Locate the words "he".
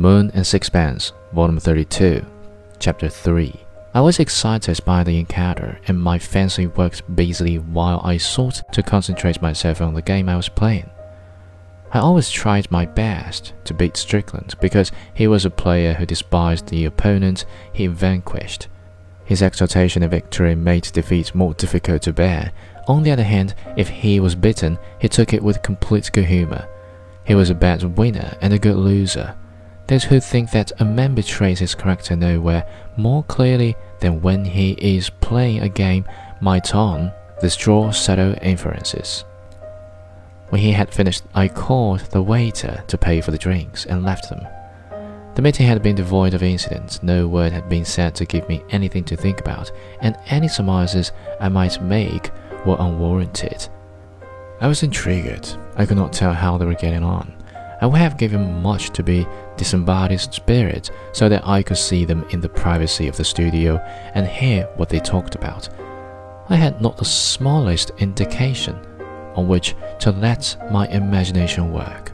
15.12-15.26, 17.70-17.86, 23.90-24.18, 24.98-25.10, 27.22-27.34, 34.44-34.74, 40.60-40.70